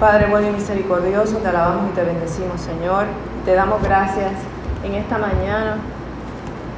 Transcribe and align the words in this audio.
Padre 0.00 0.28
bueno 0.30 0.48
y 0.48 0.52
misericordioso, 0.52 1.36
te 1.36 1.48
alabamos 1.48 1.90
y 1.90 1.94
te 1.94 2.02
bendecimos, 2.02 2.58
Señor. 2.62 3.04
Te 3.44 3.52
damos 3.52 3.82
gracias 3.82 4.32
en 4.82 4.94
esta 4.94 5.18
mañana 5.18 5.76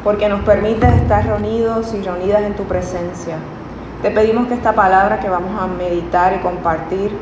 porque 0.03 0.29
nos 0.29 0.41
permites 0.41 0.93
estar 0.95 1.25
reunidos 1.25 1.95
y 1.95 2.03
reunidas 2.03 2.43
en 2.43 2.57
tu 2.57 2.65
presencia. 2.65 3.37
Te 4.03 4.11
pedimos 4.11 4.49
que 4.49 4.55
esta 4.55 4.73
palabra 4.73 5.21
que 5.21 5.29
vamos 5.29 5.53
a 5.63 5.69
meditar 5.69 6.35
y 6.35 6.39
compartir 6.41 7.13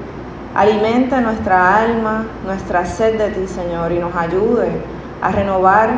alimente 0.54 1.20
nuestra 1.20 1.76
alma, 1.76 2.24
nuestra 2.46 2.86
sed 2.86 3.18
de 3.18 3.28
ti, 3.32 3.46
Señor, 3.46 3.92
y 3.92 3.98
nos 3.98 4.16
ayude 4.16 4.70
a 5.20 5.30
renovar 5.32 5.90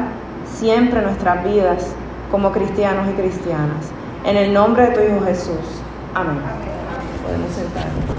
siempre 0.53 1.01
nuestras 1.01 1.45
vidas 1.45 1.95
como 2.29 2.51
cristianos 2.51 3.07
y 3.09 3.13
cristianas. 3.13 3.93
En 4.25 4.37
el 4.37 4.53
nombre 4.53 4.89
de 4.89 4.95
tu 4.97 5.01
Hijo 5.01 5.25
Jesús. 5.27 5.81
Amén. 6.13 6.41
Podemos 7.25 7.53
sentarnos. 7.53 8.12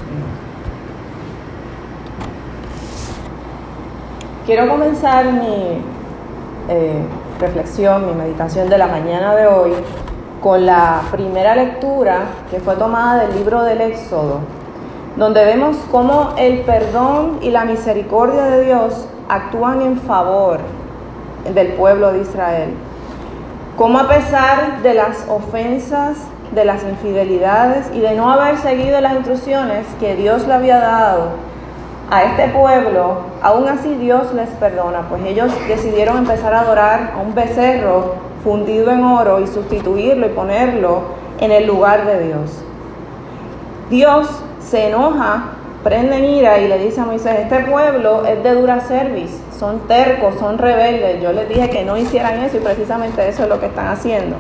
Quiero 4.46 4.68
comenzar 4.68 5.24
mi 5.24 5.82
eh, 6.68 7.02
reflexión, 7.40 8.06
mi 8.08 8.12
meditación 8.12 8.68
de 8.68 8.78
la 8.78 8.88
mañana 8.88 9.34
de 9.36 9.48
hoy 9.48 9.72
con 10.42 10.66
la 10.66 11.02
primera 11.14 11.56
lectura 11.56 12.24
que 12.52 12.60
fue 12.60 12.76
tomada 12.76 13.24
del 13.24 13.38
libro 13.38 13.64
del 13.64 13.80
Éxodo, 13.80 14.40
donde 15.16 15.46
vemos 15.46 15.78
cómo 15.90 16.34
el 16.38 16.60
perdón 16.64 17.38
y 17.42 17.52
la 17.52 17.64
misericordia 17.64 18.44
de 18.44 18.66
Dios 18.66 19.08
actúan 19.30 19.82
en 19.82 19.98
favor 20.02 20.60
del 21.54 21.68
pueblo 21.76 22.12
de 22.12 22.24
Israel. 22.24 22.74
Cómo 23.78 23.98
a 23.98 24.10
pesar 24.10 24.82
de 24.82 24.94
las 24.94 25.26
ofensas, 25.30 26.18
de 26.54 26.66
las 26.66 26.84
infidelidades 26.84 27.90
y 27.94 28.02
de 28.02 28.14
no 28.14 28.30
haber 28.30 28.58
seguido 28.58 29.00
las 29.00 29.14
instrucciones 29.14 29.86
que 30.02 30.18
Dios 30.18 30.46
le 30.46 30.54
había 30.54 30.80
dado 30.80 31.53
a 32.14 32.26
este 32.26 32.48
pueblo, 32.50 33.22
aún 33.42 33.68
así 33.68 33.96
Dios 33.96 34.32
les 34.36 34.50
perdona, 34.50 35.10
pues 35.10 35.26
ellos 35.26 35.52
decidieron 35.68 36.20
empezar 36.20 36.54
a 36.54 36.60
adorar 36.60 37.14
a 37.16 37.22
un 37.22 37.34
becerro 37.34 38.14
fundido 38.44 38.92
en 38.92 39.04
oro 39.04 39.40
y 39.40 39.48
sustituirlo 39.48 40.28
y 40.28 40.30
ponerlo 40.30 41.02
en 41.40 41.52
el 41.52 41.66
lugar 41.66 42.06
de 42.06 42.28
Dios. 42.28 42.52
Dios 43.90 44.28
se 44.60 44.90
enoja, 44.90 45.54
prende 45.84 46.18
en 46.18 46.26
ira 46.26 46.60
y 46.60 46.68
le 46.68 46.78
dice 46.78 47.02
a 47.02 47.06
Moisés, 47.06 47.40
este 47.40 47.62
pueblo 47.62 48.28
es 48.28 48.44
de 48.44 48.54
dura 48.54 48.80
service, 48.82 49.36
son 49.58 49.80
tercos, 49.88 50.36
son 50.36 50.60
rebeldes. 50.60 51.20
Yo 51.20 51.34
les 51.34 51.50
dije 51.50 51.72
que 51.72 51.84
no 51.84 51.98
hicieran 51.98 52.44
eso 52.44 52.58
y 52.58 52.60
precisamente 52.60 53.28
eso 53.28 53.42
es 53.42 53.50
lo 53.50 53.60
que 53.60 53.66
están 53.66 53.88
haciendo. 53.88 54.36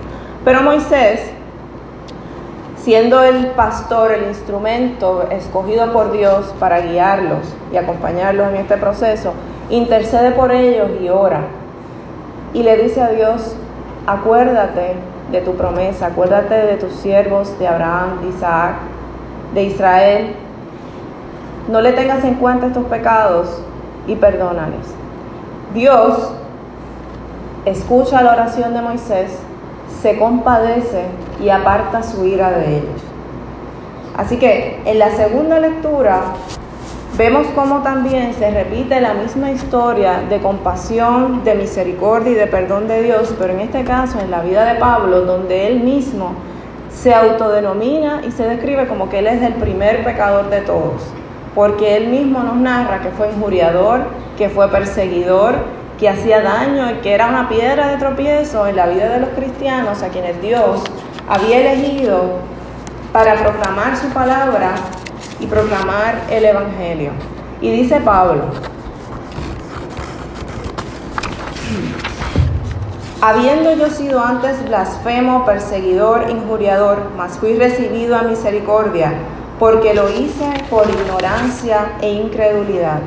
Pero 0.45 0.61
Moisés 0.61 1.31
siendo 2.83 3.23
el 3.23 3.47
pastor 3.47 4.11
el 4.11 4.27
instrumento 4.27 5.25
escogido 5.31 5.93
por 5.93 6.11
Dios 6.11 6.53
para 6.59 6.81
guiarlos 6.81 7.39
y 7.71 7.77
acompañarlos 7.77 8.49
en 8.49 8.57
este 8.57 8.75
proceso, 8.75 9.33
intercede 9.69 10.31
por 10.31 10.51
ellos 10.51 10.89
y 11.01 11.07
ora. 11.07 11.43
Y 12.53 12.63
le 12.63 12.75
dice 12.75 13.01
a 13.01 13.07
Dios, 13.07 13.55
acuérdate 14.05 14.95
de 15.31 15.41
tu 15.41 15.55
promesa, 15.55 16.07
acuérdate 16.07 16.55
de 16.55 16.75
tus 16.75 16.91
siervos, 16.95 17.57
de 17.57 17.67
Abraham, 17.69 18.21
de 18.21 18.29
Isaac, 18.29 18.75
de 19.53 19.63
Israel. 19.63 20.35
No 21.69 21.79
le 21.79 21.93
tengas 21.93 22.25
en 22.25 22.35
cuenta 22.35 22.67
estos 22.67 22.85
pecados 22.85 23.61
y 24.07 24.15
perdónales. 24.15 24.93
Dios 25.73 26.33
escucha 27.63 28.21
la 28.21 28.33
oración 28.33 28.73
de 28.73 28.81
Moisés 28.81 29.39
se 30.01 30.17
compadece 30.17 31.05
y 31.41 31.49
aparta 31.49 32.03
su 32.03 32.25
ira 32.25 32.51
de 32.51 32.77
ellos. 32.77 33.01
Así 34.17 34.37
que 34.37 34.79
en 34.85 34.99
la 34.99 35.11
segunda 35.11 35.59
lectura 35.59 36.21
vemos 37.17 37.47
cómo 37.55 37.81
también 37.81 38.33
se 38.33 38.51
repite 38.51 39.01
la 39.01 39.13
misma 39.13 39.51
historia 39.51 40.21
de 40.29 40.39
compasión, 40.39 41.43
de 41.43 41.55
misericordia 41.55 42.31
y 42.31 42.35
de 42.35 42.47
perdón 42.47 42.87
de 42.87 43.03
Dios, 43.03 43.33
pero 43.39 43.53
en 43.53 43.61
este 43.61 43.83
caso 43.83 44.19
en 44.19 44.31
la 44.31 44.41
vida 44.41 44.65
de 44.65 44.79
Pablo, 44.79 45.21
donde 45.21 45.67
él 45.67 45.79
mismo 45.79 46.33
se 46.91 47.13
autodenomina 47.13 48.21
y 48.27 48.31
se 48.31 48.43
describe 48.43 48.87
como 48.87 49.09
que 49.09 49.19
él 49.19 49.27
es 49.27 49.41
el 49.41 49.53
primer 49.53 50.03
pecador 50.03 50.49
de 50.49 50.61
todos, 50.61 51.01
porque 51.55 51.97
él 51.97 52.07
mismo 52.07 52.43
nos 52.43 52.55
narra 52.57 53.01
que 53.01 53.09
fue 53.09 53.29
injuriador, 53.29 54.01
que 54.37 54.49
fue 54.49 54.69
perseguidor, 54.69 55.55
que 55.99 56.09
hacía 56.09 56.41
daño 56.41 56.91
y 56.91 56.95
que 56.95 57.13
era 57.13 57.27
una 57.27 57.49
piedra 57.49 57.87
de 57.89 57.97
tropiezo 57.97 58.67
en 58.67 58.75
la 58.75 58.87
vida 58.87 59.09
de 59.09 59.19
los 59.19 59.29
cristianos 59.29 60.01
a 60.01 60.09
quienes 60.09 60.41
Dios 60.41 60.81
había 61.29 61.59
elegido 61.59 62.39
para 63.11 63.35
proclamar 63.35 63.95
su 63.95 64.07
palabra 64.09 64.73
y 65.39 65.45
proclamar 65.45 66.15
el 66.29 66.45
Evangelio. 66.45 67.11
Y 67.61 67.71
dice 67.71 68.01
Pablo, 68.01 68.45
habiendo 73.21 73.73
yo 73.75 73.89
sido 73.89 74.21
antes 74.21 74.65
blasfemo, 74.65 75.45
perseguidor, 75.45 76.29
injuriador, 76.29 77.11
mas 77.15 77.37
fui 77.37 77.55
recibido 77.55 78.17
a 78.17 78.23
misericordia, 78.23 79.13
porque 79.59 79.93
lo 79.93 80.09
hice 80.09 80.51
por 80.69 80.89
ignorancia 80.89 81.93
e 82.01 82.11
incredulidad. 82.11 82.99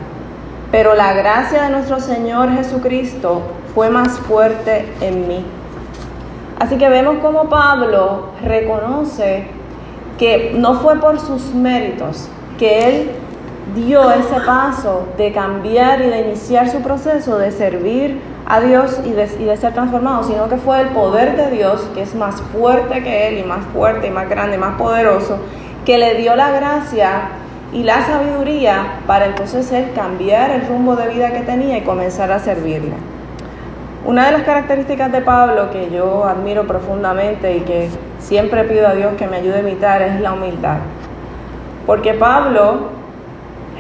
Pero 0.71 0.95
la 0.95 1.13
gracia 1.13 1.65
de 1.65 1.71
nuestro 1.71 2.01
Señor 2.01 2.53
Jesucristo 2.53 3.43
fue 3.75 3.91
más 3.91 4.19
fuerte 4.21 4.87
en 5.01 5.29
mí. 5.29 5.45
Así 6.59 6.79
que 6.79 6.89
vemos 6.89 7.19
como 7.19 7.49
Pablo 7.49 8.31
reconoce 8.43 9.47
que 10.19 10.55
no 10.57 10.75
fue 10.81 10.97
por 10.97 11.21
sus 11.21 11.55
méritos 11.55 12.29
que 12.59 12.89
él 12.89 13.11
dio 13.75 14.11
ese 14.11 14.41
paso 14.47 15.07
de 15.19 15.33
cambiar 15.33 16.01
y 16.01 16.07
de 16.07 16.21
iniciar 16.21 16.71
su 16.71 16.81
proceso 16.81 17.37
de 17.37 17.51
servir 17.51 18.21
a 18.47 18.61
Dios 18.61 19.01
y 19.05 19.11
de, 19.11 19.29
y 19.39 19.45
de, 19.45 19.57
ser 19.57 19.75
transformado, 19.75 20.23
sino 20.23 20.49
que 20.49 20.57
fue 20.57 20.81
el 20.81 20.89
poder 20.89 21.37
de 21.37 21.51
Dios, 21.51 21.83
que 21.95 22.03
es 22.03 22.15
más 22.15 22.41
fuerte 22.41 23.03
que 23.03 23.29
Él 23.29 23.39
y 23.39 23.43
más 23.43 23.65
fuerte 23.75 24.07
y 24.07 24.11
más 24.11 24.29
grande 24.29 24.57
y 24.57 24.59
más 24.59 24.79
poderoso, 24.79 25.39
que 25.85 25.99
le 25.99 26.15
dio 26.15 26.37
la 26.37 26.53
gracia 26.53 27.29
y 27.77 27.83
la 27.83 28.07
sabiduría 28.07 29.01
para 29.07 29.27
entonces 29.27 29.71
él 29.71 29.93
cambiar 29.95 30.51
el 30.51 30.67
rumbo 30.67 30.97
de 30.97 31.09
vida 31.09 31.31
que 31.35 31.41
tenía 31.41 31.77
y 31.77 31.83
comenzar 31.83 32.33
a 32.33 32.39
servirle. 32.39 32.95
Una 34.07 34.25
de 34.27 34.33
las 34.33 34.45
características 34.45 35.13
de 35.13 35.21
Pablo 35.21 35.71
que 35.71 35.91
yo 35.91 36.25
admiro 36.25 36.67
profundamente 36.67 37.55
y 37.55 37.61
que 37.61 37.91
siempre 38.19 38.65
pido 38.65 38.89
a 38.89 38.95
Dios 38.95 39.13
que 39.19 39.27
me 39.27 39.37
ayude 39.37 39.57
a 39.57 39.61
imitar 39.61 40.01
es 40.01 40.19
la 40.23 40.33
humildad. 40.33 40.79
Porque 41.85 42.15
Pablo 42.15 42.93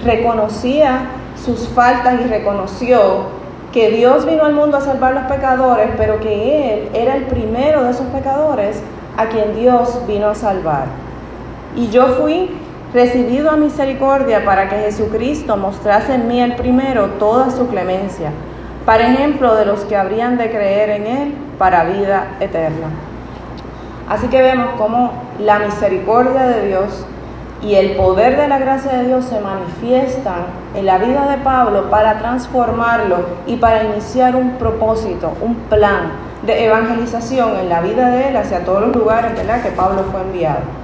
reconocía 0.04 1.06
sus 1.42 1.66
faltas 1.68 2.20
y 2.20 2.24
reconoció 2.24 3.28
que 3.72 3.88
Dios 3.92 4.26
vino 4.26 4.44
al 4.44 4.52
mundo 4.52 4.76
a 4.76 4.82
salvar 4.82 5.14
los 5.14 5.24
pecadores, 5.24 5.88
pero 5.96 6.20
que 6.20 6.74
Él 6.74 6.88
era 6.92 7.16
el 7.16 7.22
primero 7.24 7.82
de 7.82 7.92
esos 7.92 8.06
pecadores 8.08 8.82
a 9.16 9.24
quien 9.26 9.56
Dios 9.56 10.02
vino 10.06 10.28
a 10.28 10.34
salvar. 10.34 10.84
Y 11.74 11.88
yo 11.88 12.08
fui 12.08 12.50
recibido 12.92 13.50
a 13.50 13.56
misericordia 13.56 14.44
para 14.44 14.68
que 14.68 14.76
Jesucristo 14.76 15.56
mostrase 15.56 16.14
en 16.14 16.28
mí 16.28 16.40
el 16.40 16.56
primero 16.56 17.06
toda 17.18 17.50
su 17.50 17.68
clemencia, 17.68 18.30
para 18.84 19.12
ejemplo 19.12 19.54
de 19.54 19.66
los 19.66 19.80
que 19.80 19.96
habrían 19.96 20.38
de 20.38 20.50
creer 20.50 20.90
en 20.90 21.06
Él 21.06 21.34
para 21.58 21.84
vida 21.84 22.36
eterna. 22.40 22.88
Así 24.08 24.28
que 24.28 24.40
vemos 24.40 24.70
cómo 24.78 25.12
la 25.40 25.58
misericordia 25.58 26.42
de 26.44 26.68
Dios 26.68 27.04
y 27.62 27.74
el 27.74 27.96
poder 27.96 28.36
de 28.36 28.48
la 28.48 28.58
gracia 28.58 28.92
de 28.92 29.06
Dios 29.06 29.24
se 29.24 29.40
manifiestan 29.40 30.46
en 30.74 30.86
la 30.86 30.98
vida 30.98 31.28
de 31.28 31.38
Pablo 31.38 31.90
para 31.90 32.18
transformarlo 32.18 33.26
y 33.46 33.56
para 33.56 33.84
iniciar 33.84 34.36
un 34.36 34.52
propósito, 34.52 35.32
un 35.42 35.54
plan 35.54 36.12
de 36.44 36.66
evangelización 36.66 37.56
en 37.56 37.68
la 37.68 37.80
vida 37.80 38.10
de 38.10 38.28
él 38.28 38.36
hacia 38.36 38.64
todos 38.64 38.82
los 38.82 38.96
lugares 38.96 39.34
¿verdad? 39.34 39.62
que 39.62 39.70
Pablo 39.70 40.04
fue 40.12 40.20
enviado. 40.20 40.75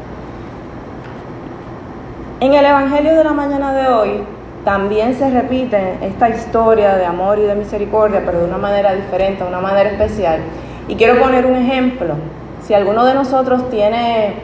En 2.42 2.54
el 2.54 2.66
Evangelio 2.66 3.14
de 3.14 3.22
la 3.22 3.34
mañana 3.34 3.72
de 3.72 3.86
hoy 3.86 4.24
también 4.64 5.14
se 5.14 5.30
repite 5.30 5.98
esta 6.02 6.28
historia 6.28 6.96
de 6.96 7.06
amor 7.06 7.38
y 7.38 7.42
de 7.42 7.54
misericordia, 7.54 8.20
pero 8.26 8.40
de 8.40 8.46
una 8.46 8.58
manera 8.58 8.94
diferente, 8.94 9.44
de 9.44 9.48
una 9.48 9.60
manera 9.60 9.90
especial. 9.90 10.40
Y 10.88 10.96
quiero 10.96 11.22
poner 11.22 11.46
un 11.46 11.54
ejemplo. 11.54 12.14
Si 12.64 12.74
alguno 12.74 13.04
de 13.04 13.14
nosotros 13.14 13.70
tiene 13.70 14.34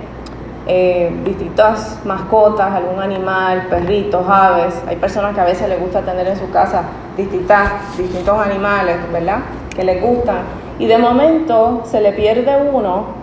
eh, 0.69 1.13
distintas 1.25 1.99
mascotas, 2.05 2.73
algún 2.73 3.03
animal, 3.03 3.67
perritos, 3.69 4.25
aves, 4.29 4.81
hay 4.87 4.95
personas 4.95 5.35
que 5.35 5.41
a 5.41 5.45
veces 5.47 5.69
les 5.69 5.81
gusta 5.81 6.03
tener 6.03 6.29
en 6.29 6.37
su 6.37 6.49
casa 6.53 6.83
distintas, 7.17 7.99
distintos 7.99 8.39
animales, 8.39 8.97
¿verdad? 9.13 9.39
Que 9.75 9.83
les 9.83 10.01
gustan. 10.01 10.43
Y 10.79 10.87
de 10.87 10.99
momento 10.99 11.83
se 11.85 12.01
le 12.01 12.13
pierde 12.13 12.63
uno 12.73 13.18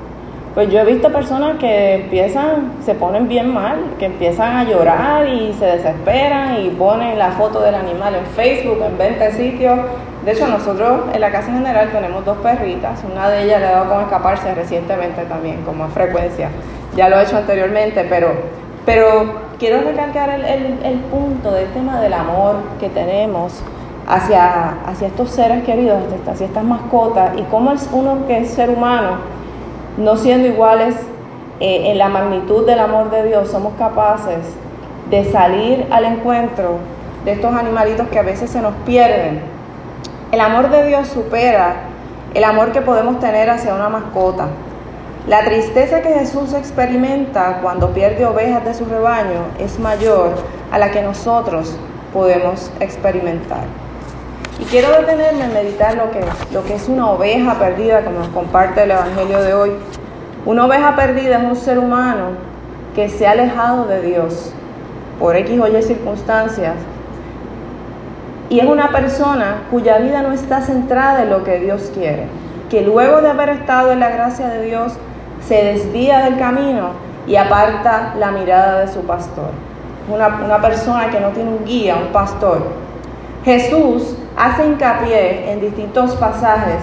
pues 0.55 0.71
yo 0.71 0.79
he 0.79 0.85
visto 0.85 1.11
personas 1.11 1.57
que 1.59 1.95
empiezan, 1.95 2.71
se 2.85 2.95
ponen 2.95 3.27
bien 3.27 3.53
mal, 3.53 3.77
que 3.99 4.05
empiezan 4.05 4.55
a 4.55 4.63
llorar 4.63 5.27
y 5.27 5.53
se 5.59 5.65
desesperan 5.65 6.61
y 6.61 6.69
ponen 6.69 7.19
la 7.19 7.31
foto 7.31 7.59
del 7.59 7.75
animal 7.75 8.15
en 8.15 8.25
Facebook, 8.25 8.81
en 8.81 8.97
20 8.97 9.31
sitios. 9.33 9.77
De 10.23 10.31
hecho, 10.31 10.47
nosotros 10.47 11.01
en 11.13 11.19
la 11.19 11.29
casa 11.29 11.51
general 11.51 11.89
tenemos 11.91 12.23
dos 12.23 12.37
perritas, 12.37 13.01
una 13.03 13.29
de 13.29 13.43
ellas 13.43 13.59
le 13.59 13.67
ha 13.67 13.71
dado 13.71 13.89
con 13.93 14.03
escaparse 14.03 14.55
recientemente 14.55 15.25
también, 15.25 15.61
como 15.63 15.83
a 15.83 15.87
frecuencia. 15.89 16.47
Ya 16.95 17.09
lo 17.09 17.19
he 17.19 17.23
hecho 17.23 17.35
anteriormente, 17.35 18.05
pero, 18.09 18.31
pero 18.85 19.33
quiero 19.59 19.81
recalcar 19.81 20.29
el, 20.29 20.99
punto 21.11 21.51
del 21.51 21.67
tema 21.73 21.99
del 21.99 22.13
amor 22.13 22.55
que 22.79 22.87
tenemos 22.87 23.61
hacia, 24.07 24.83
hacia 24.85 25.07
estos 25.07 25.31
seres 25.31 25.65
queridos, 25.65 26.01
hacia 26.25 26.45
estas 26.45 26.63
mascotas, 26.63 27.37
y 27.37 27.41
cómo 27.43 27.73
es 27.73 27.89
uno 27.91 28.25
que 28.25 28.37
es 28.37 28.51
ser 28.51 28.69
humano, 28.69 29.35
no 29.97 30.17
siendo 30.17 30.47
iguales 30.47 30.95
eh, 31.59 31.91
en 31.91 31.97
la 31.97 32.09
magnitud 32.09 32.65
del 32.65 32.79
amor 32.79 33.09
de 33.11 33.23
Dios, 33.23 33.49
somos 33.49 33.73
capaces 33.77 34.39
de 35.09 35.31
salir 35.31 35.87
al 35.91 36.05
encuentro 36.05 36.77
de 37.23 37.33
estos 37.33 37.53
animalitos 37.53 38.07
que 38.09 38.19
a 38.19 38.23
veces 38.23 38.49
se 38.49 38.61
nos 38.61 38.73
pierden. 38.85 39.41
El 40.31 40.41
amor 40.41 40.69
de 40.69 40.85
Dios 40.87 41.07
supera 41.07 41.75
el 42.33 42.43
amor 42.43 42.71
que 42.71 42.81
podemos 42.81 43.19
tener 43.19 43.49
hacia 43.49 43.73
una 43.73 43.89
mascota. 43.89 44.47
La 45.27 45.43
tristeza 45.43 46.01
que 46.01 46.13
Jesús 46.13 46.53
experimenta 46.53 47.59
cuando 47.61 47.91
pierde 47.91 48.25
ovejas 48.25 48.65
de 48.65 48.73
su 48.73 48.85
rebaño 48.85 49.45
es 49.59 49.79
mayor 49.79 50.31
a 50.71 50.77
la 50.77 50.91
que 50.91 51.01
nosotros 51.01 51.75
podemos 52.13 52.69
experimentar. 52.79 53.84
Quiero 54.75 54.91
detenerme 54.91 55.45
en 55.45 55.53
meditar 55.53 55.95
lo 55.95 56.11
que, 56.11 56.19
lo 56.51 56.65
que 56.65 56.75
es 56.75 56.89
una 56.89 57.09
oveja 57.09 57.57
perdida, 57.57 58.03
como 58.03 58.19
nos 58.19 58.27
comparte 58.27 58.83
el 58.83 58.91
Evangelio 58.91 59.41
de 59.41 59.53
hoy. 59.53 59.71
Una 60.45 60.65
oveja 60.65 60.97
perdida 60.97 61.37
es 61.37 61.43
un 61.45 61.55
ser 61.55 61.79
humano 61.79 62.31
que 62.93 63.07
se 63.07 63.25
ha 63.25 63.31
alejado 63.31 63.85
de 63.87 64.01
Dios 64.01 64.51
por 65.17 65.37
X 65.37 65.61
o 65.61 65.67
Y 65.69 65.81
circunstancias. 65.81 66.75
Y 68.49 68.59
es 68.59 68.65
una 68.65 68.89
persona 68.89 69.61
cuya 69.71 69.97
vida 69.99 70.21
no 70.21 70.33
está 70.33 70.59
centrada 70.59 71.23
en 71.23 71.29
lo 71.29 71.45
que 71.45 71.57
Dios 71.61 71.89
quiere, 71.93 72.27
que 72.69 72.81
luego 72.81 73.21
de 73.21 73.29
haber 73.29 73.47
estado 73.51 73.93
en 73.93 74.01
la 74.01 74.09
gracia 74.09 74.49
de 74.49 74.65
Dios, 74.65 74.91
se 75.47 75.55
desvía 75.55 76.19
del 76.25 76.37
camino 76.37 76.89
y 77.25 77.37
aparta 77.37 78.13
la 78.19 78.31
mirada 78.31 78.81
de 78.81 78.91
su 78.91 78.99
pastor. 79.03 79.51
Una, 80.13 80.27
una 80.43 80.59
persona 80.59 81.09
que 81.11 81.21
no 81.21 81.29
tiene 81.29 81.49
un 81.49 81.63
guía, 81.63 81.95
un 81.95 82.11
pastor. 82.11 82.61
Jesús 83.45 84.17
hace 84.37 84.65
hincapié 84.65 85.51
en 85.51 85.61
distintos 85.61 86.15
pasajes 86.15 86.79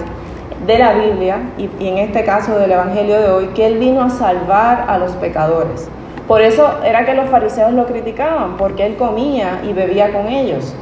de 0.67 0.79
la 0.79 0.93
Biblia 0.93 1.39
y, 1.59 1.69
y, 1.79 1.89
en 1.89 1.99
este 1.99 2.25
caso 2.25 2.59
del 2.59 2.73
Evangelio 2.73 3.21
de 3.21 3.31
hoy 3.31 3.47
que 3.49 3.67
Él 3.67 3.79
vino 3.79 4.03
a 4.03 4.11
salvar 4.11 4.85
a 4.89 4.99
los 4.99 5.13
pecadores. 5.13 5.89
Por 6.29 6.41
eso 6.41 6.79
era 6.85 7.05
que 7.05 7.15
los 7.15 7.29
fariseos 7.29 7.73
lo 7.73 7.87
criticaban, 7.87 8.57
porque 8.57 8.87
Él 8.87 8.97
comía 8.97 9.61
y 9.65 9.73
bebía 9.73 10.13
con 10.13 10.29
ellos. 10.29 10.75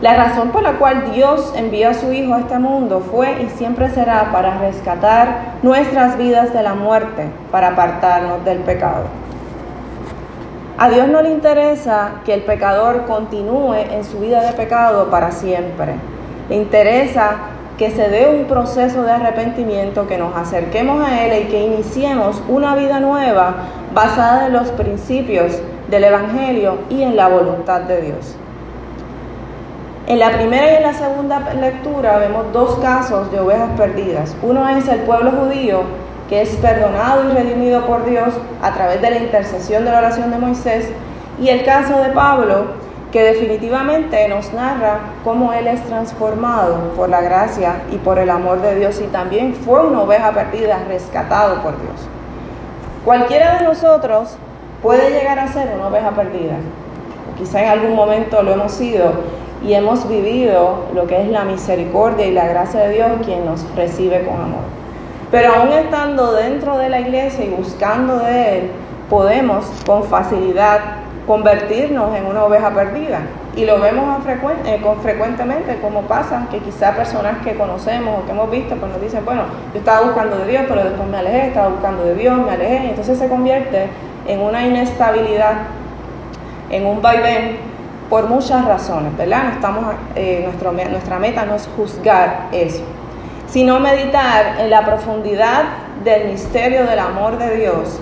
La 0.00 0.14
razón 0.14 0.50
por 0.50 0.62
la 0.62 0.72
cual 0.72 1.10
Dios 1.12 1.54
envió 1.56 1.88
a 1.88 1.94
su 1.94 2.12
Hijo 2.12 2.34
a 2.34 2.40
este 2.40 2.58
mundo 2.58 3.00
fue 3.00 3.42
y 3.42 3.48
siempre 3.48 3.88
será 3.88 4.30
para 4.30 4.58
rescatar 4.58 5.54
nuestras 5.62 6.18
vidas 6.18 6.52
de 6.52 6.62
la 6.62 6.74
muerte, 6.74 7.28
para 7.50 7.68
apartarnos 7.68 8.44
del 8.44 8.58
pecado. 8.58 9.04
A 10.78 10.90
Dios 10.90 11.08
no 11.08 11.22
le 11.22 11.30
interesa 11.30 12.20
que 12.26 12.34
el 12.34 12.42
pecador 12.42 13.06
continúe 13.06 13.76
en 13.76 14.04
su 14.04 14.18
vida 14.18 14.42
de 14.42 14.52
pecado 14.52 15.08
para 15.08 15.32
siempre. 15.32 15.94
Le 16.50 16.56
interesa 16.56 17.36
que 17.78 17.90
se 17.90 18.10
dé 18.10 18.28
un 18.28 18.44
proceso 18.44 19.02
de 19.02 19.12
arrepentimiento, 19.12 20.06
que 20.06 20.18
nos 20.18 20.36
acerquemos 20.36 21.02
a 21.02 21.24
Él 21.24 21.44
y 21.44 21.48
que 21.48 21.64
iniciemos 21.64 22.42
una 22.46 22.74
vida 22.74 23.00
nueva 23.00 23.54
basada 23.94 24.48
en 24.48 24.52
los 24.52 24.68
principios 24.72 25.58
del 25.88 26.04
Evangelio 26.04 26.76
y 26.90 27.02
en 27.02 27.16
la 27.16 27.28
voluntad 27.28 27.80
de 27.80 28.02
Dios. 28.02 28.36
En 30.06 30.18
la 30.18 30.30
primera 30.32 30.72
y 30.72 30.76
en 30.76 30.82
la 30.82 30.92
segunda 30.92 31.40
lectura 31.54 32.18
vemos 32.18 32.52
dos 32.52 32.76
casos 32.80 33.32
de 33.32 33.40
ovejas 33.40 33.70
perdidas. 33.78 34.36
Uno 34.42 34.68
es 34.68 34.86
el 34.88 35.00
pueblo 35.00 35.30
judío, 35.30 35.84
que 36.28 36.42
es 36.42 36.50
perdonado 36.56 37.30
y 37.30 37.34
redimido 37.34 37.86
por 37.86 38.04
Dios 38.04 38.28
a 38.62 38.72
través 38.72 39.00
de 39.00 39.10
la 39.10 39.18
intercesión 39.18 39.84
de 39.84 39.92
la 39.92 39.98
oración 39.98 40.30
de 40.30 40.38
Moisés, 40.38 40.88
y 41.40 41.48
el 41.48 41.64
caso 41.64 41.98
de 41.98 42.10
Pablo, 42.10 42.86
que 43.12 43.22
definitivamente 43.22 44.26
nos 44.28 44.52
narra 44.52 44.98
cómo 45.24 45.52
él 45.52 45.68
es 45.68 45.82
transformado 45.84 46.92
por 46.96 47.08
la 47.08 47.20
gracia 47.20 47.82
y 47.92 47.96
por 47.96 48.18
el 48.18 48.30
amor 48.30 48.60
de 48.60 48.74
Dios 48.74 49.00
y 49.00 49.06
también 49.06 49.54
fue 49.54 49.86
una 49.86 50.02
oveja 50.02 50.32
perdida, 50.32 50.82
rescatado 50.88 51.62
por 51.62 51.80
Dios. 51.80 52.08
Cualquiera 53.04 53.58
de 53.58 53.64
nosotros 53.64 54.36
puede 54.82 55.10
llegar 55.10 55.38
a 55.38 55.48
ser 55.48 55.72
una 55.74 55.88
oveja 55.88 56.10
perdida, 56.10 56.56
quizá 57.38 57.62
en 57.62 57.68
algún 57.70 57.94
momento 57.94 58.42
lo 58.42 58.52
hemos 58.52 58.72
sido, 58.72 59.12
y 59.64 59.74
hemos 59.74 60.08
vivido 60.08 60.84
lo 60.94 61.06
que 61.06 61.22
es 61.22 61.28
la 61.28 61.44
misericordia 61.44 62.26
y 62.26 62.32
la 62.32 62.46
gracia 62.46 62.80
de 62.80 62.94
Dios 62.94 63.10
quien 63.24 63.44
nos 63.46 63.64
recibe 63.74 64.24
con 64.24 64.34
amor. 64.34 64.85
Pero 65.36 65.52
aún 65.52 65.70
estando 65.74 66.32
dentro 66.32 66.78
de 66.78 66.88
la 66.88 66.98
iglesia 66.98 67.44
y 67.44 67.50
buscando 67.50 68.20
de 68.20 68.58
Él, 68.58 68.70
podemos 69.10 69.66
con 69.84 70.02
facilidad 70.04 70.80
convertirnos 71.26 72.16
en 72.16 72.24
una 72.24 72.44
oveja 72.44 72.70
perdida. 72.70 73.20
Y 73.54 73.66
lo 73.66 73.78
vemos 73.78 74.18
eh, 74.64 74.80
con 74.82 74.98
frecuentemente, 75.02 75.78
como 75.82 76.00
pasa, 76.04 76.46
que 76.50 76.60
quizá 76.60 76.92
personas 76.92 77.44
que 77.44 77.54
conocemos 77.54 78.18
o 78.18 78.24
que 78.24 78.32
hemos 78.32 78.50
visto, 78.50 78.76
pues 78.76 78.90
nos 78.90 78.98
dicen, 78.98 79.26
bueno, 79.26 79.42
yo 79.74 79.80
estaba 79.80 80.06
buscando 80.06 80.38
de 80.38 80.46
Dios, 80.46 80.64
pero 80.66 80.82
después 80.84 81.06
me 81.06 81.18
alejé, 81.18 81.48
estaba 81.48 81.68
buscando 81.68 82.04
de 82.04 82.14
Dios, 82.14 82.38
me 82.38 82.52
alejé, 82.52 82.84
y 82.84 82.88
entonces 82.88 83.18
se 83.18 83.28
convierte 83.28 83.88
en 84.26 84.40
una 84.40 84.66
inestabilidad, 84.66 85.52
en 86.70 86.86
un 86.86 87.02
vaivén 87.02 87.58
por 88.08 88.26
muchas 88.26 88.64
razones, 88.64 89.14
¿verdad? 89.18 89.44
No 89.44 89.50
estamos, 89.50 89.84
eh, 90.14 90.48
nuestra 90.90 91.18
meta 91.18 91.44
no 91.44 91.56
es 91.56 91.68
juzgar 91.76 92.48
eso, 92.52 92.82
sino 93.48 93.80
meditar 93.80 94.60
en 94.60 94.70
la 94.70 94.84
profundidad 94.84 95.64
del 96.04 96.28
misterio 96.28 96.84
del 96.84 96.98
amor 96.98 97.38
de 97.38 97.56
Dios 97.56 98.00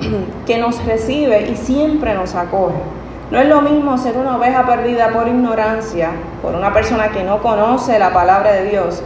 que 0.46 0.58
nos 0.58 0.84
recibe 0.84 1.50
y 1.50 1.56
siempre 1.56 2.14
nos 2.14 2.34
acoge. 2.34 2.78
No 3.30 3.38
es 3.38 3.48
lo 3.48 3.60
mismo 3.60 3.96
ser 3.96 4.16
una 4.16 4.36
oveja 4.36 4.66
perdida 4.66 5.10
por 5.10 5.28
ignorancia, 5.28 6.10
por 6.42 6.54
una 6.54 6.72
persona 6.72 7.10
que 7.10 7.22
no 7.22 7.40
conoce 7.40 7.98
la 7.98 8.12
palabra 8.12 8.52
de 8.52 8.70
Dios, 8.70 9.02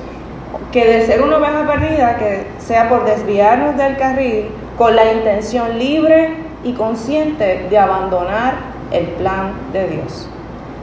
que 0.73 0.87
de 0.87 1.07
ser 1.07 1.23
una 1.23 1.37
oveja 1.37 1.67
perdida 1.67 2.17
que 2.17 2.47
sea 2.59 2.89
por 2.89 3.05
desviarnos 3.05 3.77
del 3.77 3.97
carril 3.97 4.47
con 4.79 4.97
la 4.97 5.13
intención 5.13 5.79
libre 5.79 6.37
y 6.65 6.73
consciente 6.73 7.67
de 7.69 7.79
abandonar 7.79 8.55
el 8.91 9.07
plan 9.09 9.53
de 9.73 9.89
Dios. 9.89 10.29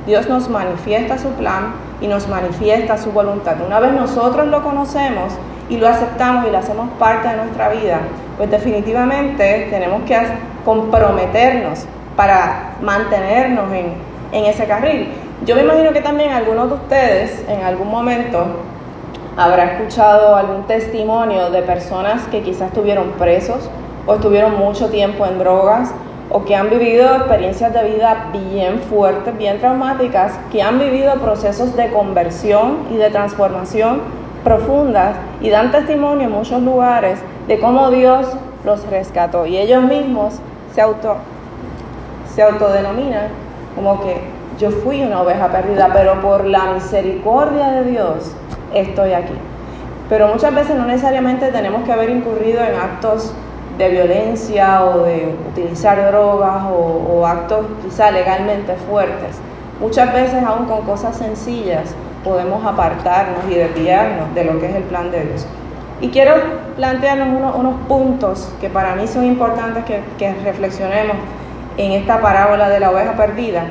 Dios 0.05 0.29
nos 0.29 0.49
manifiesta 0.49 1.17
su 1.17 1.29
plan 1.29 1.73
y 2.01 2.07
nos 2.07 2.27
manifiesta 2.27 2.97
su 2.97 3.11
voluntad. 3.11 3.55
Una 3.65 3.79
vez 3.79 3.93
nosotros 3.93 4.47
lo 4.47 4.63
conocemos 4.63 5.33
y 5.69 5.77
lo 5.77 5.87
aceptamos 5.87 6.47
y 6.47 6.51
lo 6.51 6.57
hacemos 6.57 6.89
parte 6.99 7.29
de 7.29 7.37
nuestra 7.37 7.69
vida, 7.69 7.99
pues 8.37 8.49
definitivamente 8.49 9.67
tenemos 9.69 10.03
que 10.03 10.17
comprometernos 10.65 11.85
para 12.15 12.73
mantenernos 12.81 13.71
en, 13.71 13.93
en 14.31 14.45
ese 14.45 14.65
carril. 14.65 15.09
Yo 15.45 15.55
me 15.55 15.61
imagino 15.61 15.91
que 15.91 16.01
también 16.01 16.31
algunos 16.31 16.69
de 16.69 16.75
ustedes 16.75 17.45
en 17.47 17.63
algún 17.63 17.89
momento 17.89 18.45
habrá 19.37 19.63
escuchado 19.73 20.35
algún 20.35 20.63
testimonio 20.67 21.49
de 21.49 21.61
personas 21.61 22.23
que 22.27 22.41
quizás 22.41 22.67
estuvieron 22.67 23.11
presos 23.11 23.69
o 24.05 24.15
estuvieron 24.15 24.57
mucho 24.57 24.89
tiempo 24.89 25.25
en 25.25 25.39
drogas 25.39 25.91
o 26.31 26.45
que 26.45 26.55
han 26.55 26.69
vivido 26.69 27.15
experiencias 27.15 27.73
de 27.73 27.83
vida 27.83 28.29
bien 28.31 28.79
fuertes, 28.79 29.37
bien 29.37 29.59
traumáticas, 29.59 30.33
que 30.51 30.61
han 30.61 30.79
vivido 30.79 31.13
procesos 31.15 31.75
de 31.75 31.91
conversión 31.91 32.87
y 32.91 32.97
de 32.97 33.09
transformación 33.09 34.01
profundas 34.43 35.15
y 35.41 35.49
dan 35.49 35.71
testimonio 35.71 36.27
en 36.27 36.31
muchos 36.31 36.61
lugares 36.61 37.19
de 37.47 37.59
cómo 37.59 37.91
Dios 37.91 38.27
los 38.63 38.87
rescató 38.89 39.45
y 39.45 39.57
ellos 39.57 39.83
mismos 39.83 40.35
se 40.73 40.81
auto 40.81 41.17
se 42.33 42.41
autodenominan 42.41 43.27
como 43.75 44.01
que 44.01 44.21
yo 44.57 44.69
fui 44.69 45.01
una 45.01 45.21
oveja 45.21 45.47
perdida, 45.49 45.89
pero 45.93 46.21
por 46.21 46.45
la 46.45 46.73
misericordia 46.73 47.69
de 47.71 47.91
Dios 47.91 48.33
estoy 48.73 49.13
aquí. 49.13 49.33
Pero 50.07 50.27
muchas 50.27 50.53
veces 50.53 50.75
no 50.75 50.85
necesariamente 50.85 51.47
tenemos 51.47 51.83
que 51.83 51.91
haber 51.91 52.09
incurrido 52.09 52.61
en 52.63 52.75
actos 52.75 53.33
de 53.77 53.89
violencia 53.89 54.83
o 54.83 55.03
de 55.03 55.35
utilizar 55.49 56.11
drogas 56.11 56.63
o, 56.71 57.25
actos 57.25 57.65
quizá 57.83 58.11
legalmente 58.11 58.75
fuertes. 58.89 59.37
Muchas 59.79 60.13
veces 60.13 60.43
aún 60.43 60.65
con 60.65 60.81
cosas 60.81 61.17
sencillas 61.17 61.95
podemos 62.23 62.65
apartarnos 62.65 63.39
y 63.49 63.55
desviarnos 63.55 64.33
de 64.35 64.43
lo 64.43 64.59
que 64.59 64.67
es 64.67 64.75
el 64.75 64.83
plan 64.83 65.11
de 65.11 65.25
Dios. 65.25 65.47
Y 66.01 66.09
quiero 66.09 66.35
plantearnos 66.75 67.55
unos, 67.55 67.75
puntos 67.87 68.51
que 68.59 68.69
para 68.69 68.95
mí 68.95 69.07
son 69.07 69.25
importantes 69.25 69.83
que, 69.85 70.01
que 70.17 70.33
reflexionemos 70.43 71.17
en 71.77 71.91
esta 71.93 72.21
parábola 72.21 72.69
de 72.69 72.79
la 72.79 72.91
oveja 72.91 73.13
perdida. 73.13 73.65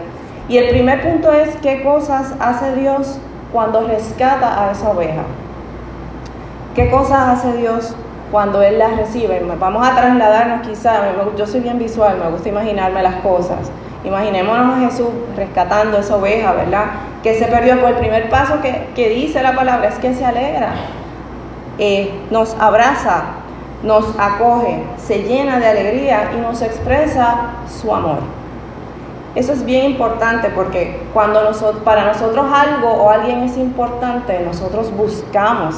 Y 0.49 0.59
el 0.59 0.69
primer 0.71 1.03
punto 1.03 1.33
es 1.33 1.55
qué 1.57 1.83
cosas 1.83 2.35
hace 2.41 2.75
Dios 2.75 3.19
cuando 3.53 3.87
rescata 3.87 4.65
a 4.65 4.73
esa 4.73 4.91
oveja. 4.91 5.23
¿Qué 6.75 6.89
cosas 6.91 7.39
hace 7.39 7.57
Dios 7.57 7.95
cuando 8.31 8.63
Él 8.63 8.79
las 8.79 8.97
recibe. 8.97 9.43
Vamos 9.59 9.87
a 9.87 9.95
trasladarnos 9.95 10.67
quizá, 10.67 11.01
yo 11.37 11.47
soy 11.47 11.61
bien 11.61 11.79
visual, 11.79 12.19
me 12.23 12.31
gusta 12.31 12.49
imaginarme 12.49 13.03
las 13.03 13.17
cosas. 13.17 13.71
Imaginémonos 14.05 14.77
a 14.77 14.81
Jesús 14.81 15.09
rescatando 15.37 15.99
esa 15.99 16.17
oveja, 16.17 16.53
¿verdad? 16.53 16.85
Que 17.23 17.39
se 17.39 17.47
perdió 17.47 17.79
por 17.81 17.91
el 17.91 17.97
primer 17.97 18.31
paso 18.31 18.61
que, 18.63 19.09
dice 19.09 19.43
la 19.43 19.55
palabra, 19.55 19.89
es 19.89 19.99
que 19.99 20.15
se 20.15 20.25
alegra, 20.25 20.73
eh, 21.79 22.11
nos 22.31 22.55
abraza, 22.55 23.25
nos 23.83 24.07
acoge, 24.19 24.83
se 24.97 25.23
llena 25.25 25.59
de 25.59 25.69
alegría 25.69 26.31
y 26.35 26.41
nos 26.41 26.63
expresa 26.63 27.53
su 27.69 27.95
amor. 27.95 28.19
Eso 29.35 29.53
es 29.53 29.65
bien 29.65 29.85
importante 29.85 30.49
porque 30.51 31.03
cuando 31.13 31.43
nosotros, 31.43 31.83
para 31.85 32.05
nosotros 32.05 32.47
algo 32.53 32.91
o 32.91 33.11
alguien 33.11 33.43
es 33.43 33.57
importante, 33.57 34.41
nosotros 34.41 34.91
buscamos 34.97 35.77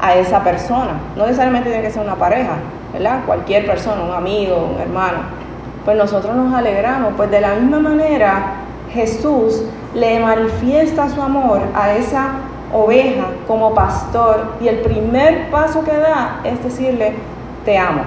a 0.00 0.14
esa 0.14 0.42
persona. 0.42 0.92
No 1.16 1.24
necesariamente 1.24 1.70
tiene 1.70 1.84
que 1.84 1.92
ser 1.92 2.02
una 2.02 2.16
pareja, 2.16 2.56
¿verdad? 2.92 3.20
Cualquier 3.26 3.66
persona, 3.66 4.02
un 4.02 4.12
amigo, 4.12 4.72
un 4.74 4.80
hermano. 4.80 5.18
Pues 5.84 5.96
nosotros 5.96 6.34
nos 6.36 6.54
alegramos. 6.54 7.14
Pues 7.16 7.30
de 7.30 7.40
la 7.40 7.54
misma 7.54 7.80
manera, 7.80 8.42
Jesús 8.92 9.62
le 9.94 10.20
manifiesta 10.20 11.08
su 11.08 11.20
amor 11.20 11.60
a 11.74 11.92
esa 11.92 12.32
oveja 12.72 13.26
como 13.46 13.74
pastor 13.74 14.54
y 14.60 14.68
el 14.68 14.80
primer 14.80 15.50
paso 15.50 15.84
que 15.84 15.96
da 15.96 16.40
es 16.44 16.62
decirle, 16.62 17.14
te 17.64 17.76
amo. 17.76 18.02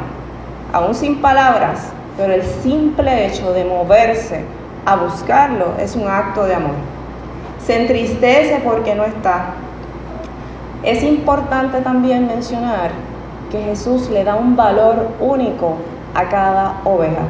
Aún 0.72 0.96
sin 0.96 1.22
palabras, 1.22 1.92
pero 2.18 2.34
el 2.34 2.44
simple 2.44 3.28
hecho 3.28 3.54
de 3.54 3.66
moverse, 3.66 4.44
a 4.86 4.96
buscarlo 4.98 5.74
es 5.80 5.96
un 5.96 6.08
acto 6.08 6.46
de 6.46 6.56
amor. 6.56 6.76
Se 7.66 7.82
entristece 7.82 8.62
porque 8.64 8.96
no 8.96 9.06
está. 9.06 9.54
Es 10.84 11.02
importante 11.02 11.80
también 11.80 12.28
mencionar 12.28 12.92
que 13.50 13.62
Jesús 13.62 14.10
le 14.10 14.26
da 14.26 14.36
un 14.36 14.58
valor 14.58 15.12
único 15.22 15.78
a 16.14 16.28
cada 16.28 16.82
oveja. 16.84 17.22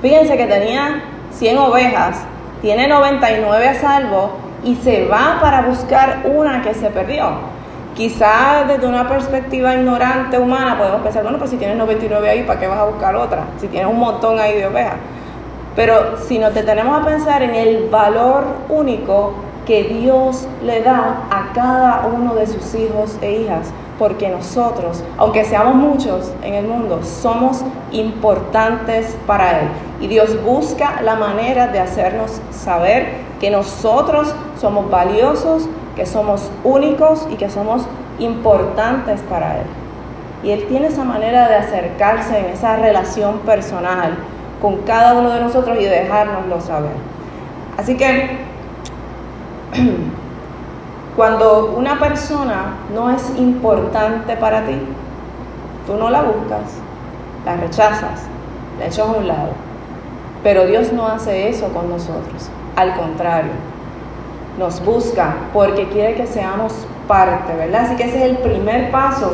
Fíjense 0.00 0.34
que 0.38 0.46
tenía 0.46 1.02
100 1.32 1.58
ovejas, 1.58 2.22
tiene 2.62 2.88
99 2.88 3.68
a 3.68 3.74
salvo 3.74 4.30
y 4.64 4.76
se 4.76 5.06
va 5.08 5.38
para 5.42 5.60
buscar 5.60 6.22
una 6.24 6.62
que 6.62 6.72
se 6.72 6.88
perdió. 6.88 7.32
Quizás 7.94 8.66
desde 8.66 8.86
una 8.86 9.06
perspectiva 9.06 9.74
ignorante 9.74 10.38
humana 10.38 10.78
podemos 10.78 11.02
pensar, 11.02 11.22
bueno, 11.22 11.36
pues 11.36 11.50
si 11.50 11.58
tienes 11.58 11.76
99 11.76 12.30
ahí, 12.30 12.44
¿para 12.44 12.58
qué 12.58 12.66
vas 12.66 12.78
a 12.78 12.84
buscar 12.84 13.14
otra? 13.14 13.44
Si 13.60 13.68
tienes 13.68 13.90
un 13.90 13.98
montón 13.98 14.38
ahí 14.38 14.56
de 14.56 14.66
ovejas. 14.66 14.96
Pero 15.76 16.16
si 16.16 16.38
nos 16.38 16.54
detenemos 16.54 17.02
a 17.02 17.04
pensar 17.04 17.42
en 17.42 17.54
el 17.54 17.90
valor 17.90 18.44
único 18.70 19.34
que 19.66 19.84
Dios 19.84 20.46
le 20.64 20.82
da 20.82 21.22
a 21.30 21.52
cada 21.54 22.06
uno 22.12 22.34
de 22.34 22.46
sus 22.46 22.74
hijos 22.74 23.16
e 23.20 23.42
hijas, 23.42 23.70
porque 23.98 24.28
nosotros, 24.28 25.02
aunque 25.16 25.44
seamos 25.44 25.76
muchos 25.76 26.32
en 26.42 26.54
el 26.54 26.66
mundo, 26.66 27.00
somos 27.04 27.64
importantes 27.92 29.16
para 29.26 29.60
Él. 29.60 29.68
Y 30.00 30.08
Dios 30.08 30.42
busca 30.42 31.00
la 31.02 31.14
manera 31.14 31.68
de 31.68 31.78
hacernos 31.78 32.40
saber 32.50 33.10
que 33.40 33.50
nosotros 33.50 34.34
somos 34.60 34.90
valiosos, 34.90 35.68
que 35.94 36.06
somos 36.06 36.50
únicos 36.64 37.28
y 37.30 37.36
que 37.36 37.48
somos 37.48 37.82
importantes 38.18 39.20
para 39.28 39.58
Él. 39.58 39.66
Y 40.42 40.50
Él 40.50 40.66
tiene 40.68 40.88
esa 40.88 41.04
manera 41.04 41.48
de 41.48 41.56
acercarse 41.56 42.38
en 42.38 42.46
esa 42.46 42.76
relación 42.76 43.38
personal 43.40 44.16
con 44.60 44.78
cada 44.78 45.14
uno 45.14 45.30
de 45.30 45.40
nosotros 45.40 45.76
y 45.80 45.84
dejárnoslo 45.84 46.60
saber. 46.60 46.92
Así 47.78 47.96
que 47.96 48.51
cuando 51.16 51.74
una 51.76 51.98
persona 51.98 52.74
no 52.94 53.10
es 53.10 53.32
importante 53.36 54.36
para 54.36 54.64
ti, 54.66 54.78
tú 55.86 55.94
no 55.96 56.10
la 56.10 56.22
buscas, 56.22 56.78
la 57.44 57.56
rechazas, 57.56 58.26
la 58.78 58.86
echas 58.86 59.06
a 59.06 59.12
un 59.12 59.26
lado. 59.26 59.50
Pero 60.42 60.66
Dios 60.66 60.92
no 60.92 61.06
hace 61.06 61.48
eso 61.48 61.68
con 61.68 61.88
nosotros. 61.88 62.50
Al 62.76 62.94
contrario, 62.96 63.52
nos 64.58 64.84
busca 64.84 65.34
porque 65.52 65.88
quiere 65.88 66.14
que 66.14 66.26
seamos 66.26 66.72
parte, 67.06 67.54
¿verdad? 67.54 67.82
Así 67.86 67.96
que 67.96 68.04
ese 68.04 68.18
es 68.18 68.30
el 68.30 68.38
primer 68.38 68.90
paso 68.90 69.32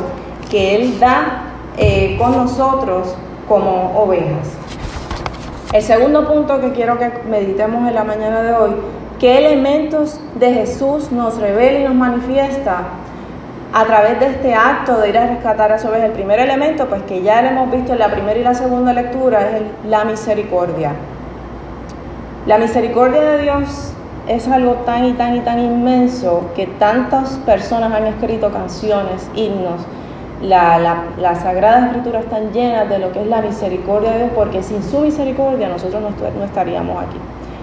que 0.50 0.76
Él 0.76 1.00
da 1.00 1.44
eh, 1.76 2.16
con 2.18 2.32
nosotros 2.32 3.14
como 3.48 3.98
ovejas. 3.98 4.52
El 5.72 5.82
segundo 5.82 6.26
punto 6.26 6.60
que 6.60 6.72
quiero 6.72 6.98
que 6.98 7.10
meditemos 7.28 7.86
en 7.88 7.94
la 7.94 8.04
mañana 8.04 8.42
de 8.42 8.52
hoy, 8.52 8.70
qué 9.18 9.38
elementos 9.38 10.20
de 10.38 10.54
Jesús 10.54 11.10
nos 11.12 11.38
revela 11.38 11.80
y 11.80 11.84
nos 11.84 11.94
manifiesta 11.94 12.84
a 13.72 13.84
través 13.84 14.18
de 14.20 14.26
este 14.26 14.54
acto 14.54 14.98
de 14.98 15.10
ir 15.10 15.18
a 15.18 15.26
rescatar 15.26 15.72
a 15.72 15.78
su 15.78 15.88
vez. 15.88 16.02
El 16.04 16.12
primer 16.12 16.40
elemento, 16.40 16.86
pues 16.88 17.02
que 17.02 17.22
ya 17.22 17.42
lo 17.42 17.48
hemos 17.48 17.70
visto 17.70 17.92
en 17.92 17.98
la 17.98 18.08
primera 18.08 18.38
y 18.38 18.42
la 18.42 18.54
segunda 18.54 18.92
lectura, 18.92 19.56
es 19.56 19.62
la 19.88 20.04
misericordia. 20.04 20.92
La 22.46 22.58
misericordia 22.58 23.20
de 23.20 23.42
Dios 23.42 23.92
es 24.26 24.48
algo 24.48 24.74
tan 24.86 25.04
y 25.04 25.12
tan 25.12 25.36
y 25.36 25.40
tan 25.40 25.58
inmenso 25.58 26.50
que 26.54 26.66
tantas 26.66 27.32
personas 27.44 27.92
han 27.92 28.06
escrito 28.06 28.50
canciones, 28.50 29.28
himnos, 29.34 29.80
la, 30.42 30.78
la, 30.78 31.04
las 31.18 31.40
Sagradas 31.40 31.86
Escrituras 31.88 32.24
están 32.24 32.52
llenas 32.52 32.88
de 32.88 32.98
lo 33.00 33.12
que 33.12 33.22
es 33.22 33.26
la 33.26 33.42
misericordia 33.42 34.12
de 34.12 34.18
Dios, 34.18 34.30
porque 34.34 34.62
sin 34.62 34.82
su 34.82 35.00
misericordia 35.00 35.68
nosotros 35.68 36.00
no, 36.00 36.44
estaríamos 36.44 37.02
aquí. 37.02 37.18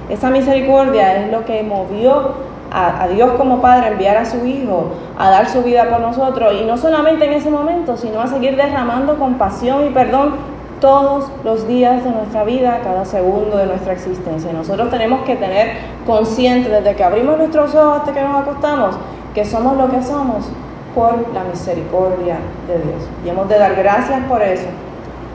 Esa 0.10 0.30
misericordia 0.30 1.18
es 1.18 1.32
lo 1.32 1.46
que 1.46 1.64
movió 1.64 2.34
a, 2.72 3.08
Dios 3.08 3.32
como 3.38 3.62
Padre 3.62 3.88
a 3.88 3.92
enviar 3.92 4.18
a 4.18 4.26
su 4.26 4.46
Hijo, 4.46 4.92
a 5.18 5.30
dar 5.30 5.50
su 5.50 5.64
vida 5.64 5.90
por 5.90 6.02
nosotros, 6.02 6.54
y 6.62 6.66
no 6.66 6.78
solamente 6.78 7.26
en 7.26 7.34
ese 7.34 7.50
momento, 7.50 7.96
sino 7.96 8.22
a 8.22 8.28
seguir 8.28 8.56
derramando 8.58 9.18
compasión 9.18 9.88
y 9.88 9.90
perdón 9.92 10.36
todos 10.82 11.32
los 11.44 11.68
días 11.68 12.04
de 12.04 12.12
nuestra 12.12 12.44
vida, 12.44 12.82
cada 12.84 13.06
segundo 13.06 13.58
de 13.58 13.66
nuestra 13.66 13.94
existencia. 13.94 14.52
Y 14.52 14.54
nosotros 14.54 14.90
tenemos 14.90 15.22
que 15.24 15.36
tener 15.36 15.78
consciente 16.06 16.70
desde 16.70 16.96
que 16.96 17.04
abrimos 17.04 17.38
nuestros 17.38 17.74
ojos 17.74 18.00
hasta 18.00 18.14
que 18.14 18.22
nos 18.22 18.42
acostamos, 18.42 18.96
que 19.34 19.46
somos 19.46 19.78
lo 19.78 19.90
que 19.90 20.04
somos 20.04 20.46
por 20.94 21.34
la 21.34 21.44
misericordia 21.44 22.38
de 22.68 22.76
Dios. 22.76 23.04
Y 23.26 23.30
hemos 23.30 23.48
de 23.50 23.58
dar 23.58 23.76
gracias 23.76 24.22
por 24.28 24.42
eso. 24.42 24.68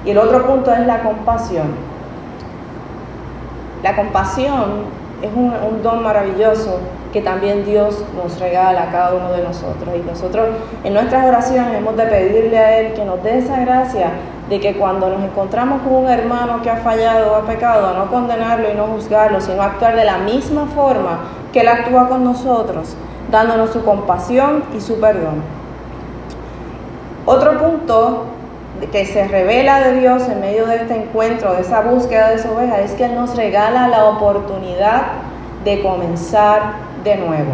Y 0.05 0.11
el 0.11 0.19
otro 0.19 0.47
punto 0.47 0.73
es 0.73 0.87
la 0.87 1.03
compasión. 1.03 1.90
La 3.83 3.97
compasión 3.97 5.01
es 5.23 5.31
un, 5.35 5.83
don 5.83 6.03
maravilloso 6.03 6.79
que 7.13 7.21
también 7.21 7.65
Dios 7.65 8.05
nos 8.15 8.39
regala 8.39 8.85
a 8.85 8.91
cada 8.91 9.15
uno 9.15 9.33
de 9.33 9.43
nosotros. 9.43 9.89
Y 9.97 10.09
nosotros 10.09 10.49
en 10.85 10.95
nuestras 10.95 11.27
oraciones 11.27 11.77
hemos 11.77 11.97
de 11.97 12.05
pedirle 12.05 12.59
a 12.59 12.79
Él 12.79 12.93
que 12.95 13.05
nos 13.05 13.23
dé 13.23 13.39
esa 13.39 13.61
gracia 13.61 14.13
de 14.49 14.61
que 14.61 14.77
cuando 14.77 15.09
nos 15.09 15.23
encontramos 15.23 15.83
con 15.83 15.95
un 15.95 16.09
hermano 16.09 16.63
que 16.63 16.71
ha 16.71 16.77
fallado 16.77 17.33
o 17.33 17.37
ha 17.37 17.43
pecado, 17.43 17.89
a 17.89 17.93
no 17.95 18.11
condenarlo 18.11 18.71
y 18.71 18.75
no 18.75 18.87
juzgarlo, 18.87 19.41
sino 19.41 19.63
actuar 19.63 19.97
de 19.97 20.05
la 20.05 20.19
misma 20.19 20.67
forma 20.67 21.21
que 21.53 21.61
Él 21.61 21.69
actúa 21.69 22.09
con 22.09 22.25
nosotros, 22.25 22.97
dándonos 23.31 23.71
su 23.71 23.85
compasión 23.85 24.65
y 24.77 24.81
su 24.81 25.01
perdón. 25.01 25.43
Otro 27.27 27.59
punto 27.59 28.25
que 28.93 29.07
se 29.07 29.29
revela 29.29 29.81
de 29.81 30.01
Dios 30.01 30.29
en 30.29 30.41
medio 30.41 30.67
de 30.67 30.77
este 30.77 30.97
encuentro, 30.97 31.55
de 31.55 31.63
esa 31.63 31.83
búsqueda 31.83 32.31
de 32.31 32.39
su 32.39 32.51
oveja, 32.51 32.81
es 32.81 32.93
que 32.93 33.05
Él 33.05 33.15
nos 33.15 33.37
regala 33.37 33.89
la 33.89 34.07
oportunidad 34.07 35.03
de 35.65 35.83
comenzar 35.83 36.75
de 37.05 37.17
nuevo. 37.17 37.53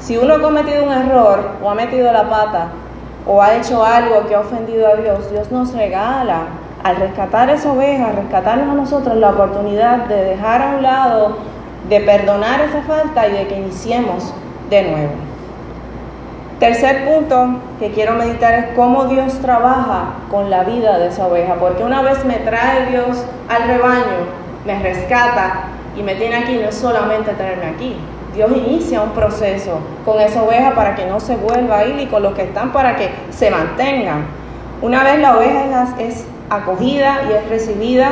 Si 0.00 0.16
uno 0.16 0.34
ha 0.34 0.40
cometido 0.40 0.84
un 0.84 0.92
error 0.92 1.50
o 1.62 1.70
ha 1.70 1.74
metido 1.74 2.12
la 2.12 2.28
pata 2.28 2.68
o 3.26 3.40
ha 3.40 3.54
hecho 3.54 3.84
algo 3.84 4.26
que 4.26 4.34
ha 4.34 4.40
ofendido 4.40 4.88
a 4.88 4.96
Dios, 4.96 5.30
Dios 5.30 5.50
nos 5.52 5.72
regala 5.72 6.46
al 6.82 6.96
rescatar 6.96 7.48
esa 7.50 7.72
oveja, 7.72 8.10
rescatarnos 8.10 8.68
a 8.68 8.74
nosotros 8.74 9.16
la 9.16 9.30
oportunidad 9.30 10.06
de 10.06 10.24
dejar 10.24 10.62
a 10.62 10.76
un 10.76 10.82
lado, 10.82 11.36
de 11.88 12.00
perdonar 12.00 12.60
esa 12.62 12.82
falta 12.82 13.28
y 13.28 13.32
de 13.32 13.46
que 13.46 13.56
iniciemos 13.58 14.34
de 14.68 14.82
nuevo. 14.82 15.31
Tercer 16.62 17.04
punto 17.04 17.56
que 17.80 17.90
quiero 17.90 18.14
meditar 18.14 18.54
es 18.54 18.66
cómo 18.76 19.06
Dios 19.06 19.36
trabaja 19.40 20.10
con 20.30 20.48
la 20.48 20.62
vida 20.62 20.96
de 20.96 21.08
esa 21.08 21.26
oveja, 21.26 21.56
porque 21.56 21.82
una 21.82 22.02
vez 22.02 22.24
me 22.24 22.36
trae 22.36 22.86
Dios 22.86 23.24
al 23.48 23.66
rebaño, 23.66 24.28
me 24.64 24.78
rescata 24.78 25.64
y 25.98 26.04
me 26.04 26.14
tiene 26.14 26.36
aquí, 26.36 26.54
no 26.54 26.68
es 26.68 26.76
solamente 26.76 27.32
tenerme 27.32 27.66
aquí. 27.66 27.96
Dios 28.32 28.52
inicia 28.54 29.02
un 29.02 29.10
proceso 29.10 29.80
con 30.04 30.20
esa 30.20 30.44
oveja 30.44 30.72
para 30.76 30.94
que 30.94 31.04
no 31.04 31.18
se 31.18 31.34
vuelva 31.34 31.78
a 31.78 31.84
ir 31.84 31.98
y 31.98 32.06
con 32.06 32.22
los 32.22 32.32
que 32.34 32.42
están 32.42 32.72
para 32.72 32.94
que 32.94 33.10
se 33.30 33.50
mantengan. 33.50 34.26
Una 34.82 35.02
vez 35.02 35.18
la 35.18 35.36
oveja 35.36 35.96
es 35.98 36.24
acogida 36.48 37.22
y 37.28 37.32
es 37.32 37.48
recibida, 37.48 38.10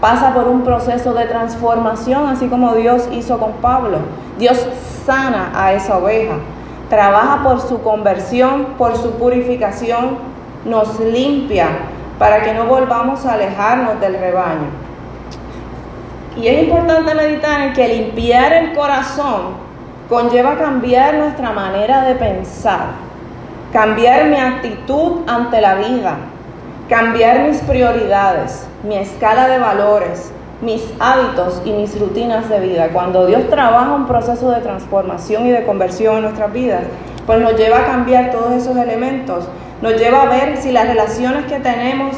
pasa 0.00 0.34
por 0.34 0.48
un 0.48 0.64
proceso 0.64 1.14
de 1.14 1.26
transformación, 1.26 2.26
así 2.26 2.48
como 2.48 2.74
Dios 2.74 3.08
hizo 3.12 3.38
con 3.38 3.52
Pablo. 3.62 3.98
Dios 4.40 4.66
sana 5.06 5.52
a 5.54 5.72
esa 5.72 5.98
oveja, 5.98 6.34
trabaja 6.92 7.42
por 7.42 7.58
su 7.58 7.80
conversión, 7.80 8.74
por 8.76 8.98
su 8.98 9.12
purificación, 9.12 10.18
nos 10.66 11.00
limpia 11.00 11.68
para 12.18 12.42
que 12.42 12.52
no 12.52 12.66
volvamos 12.66 13.24
a 13.24 13.32
alejarnos 13.32 13.98
del 13.98 14.12
rebaño. 14.18 14.68
Y 16.36 16.48
es 16.48 16.64
importante 16.64 17.14
meditar 17.14 17.62
en 17.62 17.72
que 17.72 17.88
limpiar 17.88 18.52
el 18.52 18.74
corazón 18.74 19.54
conlleva 20.10 20.58
cambiar 20.58 21.14
nuestra 21.14 21.52
manera 21.52 22.04
de 22.04 22.14
pensar, 22.14 22.88
cambiar 23.72 24.26
mi 24.26 24.36
actitud 24.36 25.22
ante 25.26 25.62
la 25.62 25.76
vida, 25.76 26.16
cambiar 26.90 27.48
mis 27.48 27.56
prioridades, 27.62 28.66
mi 28.86 28.96
escala 28.96 29.48
de 29.48 29.58
valores, 29.58 30.30
mis 30.62 30.82
hábitos 31.00 31.60
y 31.64 31.72
mis 31.72 31.98
rutinas 31.98 32.48
de 32.48 32.60
vida. 32.60 32.88
Cuando 32.92 33.26
Dios 33.26 33.48
trabaja 33.50 33.92
un 33.92 34.06
proceso 34.06 34.50
de 34.50 34.60
transformación 34.60 35.46
y 35.46 35.50
de 35.50 35.64
conversión 35.64 36.16
en 36.16 36.22
nuestras 36.22 36.52
vidas, 36.52 36.84
pues 37.26 37.40
nos 37.40 37.56
lleva 37.56 37.80
a 37.80 37.86
cambiar 37.86 38.30
todos 38.30 38.52
esos 38.52 38.76
elementos 38.76 39.48
Nos 39.80 39.94
lleva 39.96 40.22
a 40.22 40.26
ver 40.26 40.56
si 40.56 40.72
las 40.72 40.86
relaciones 40.86 41.46
que 41.46 41.58
tenemos 41.58 42.16